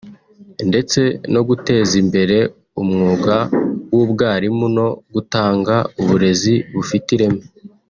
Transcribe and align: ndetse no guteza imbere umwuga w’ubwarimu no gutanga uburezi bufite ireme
ndetse 0.69 1.01
no 1.33 1.41
guteza 1.47 1.93
imbere 2.03 2.37
umwuga 2.81 3.35
w’ubwarimu 3.95 4.65
no 4.77 4.87
gutanga 5.13 5.75
uburezi 6.01 6.55
bufite 6.75 7.07
ireme 7.15 7.41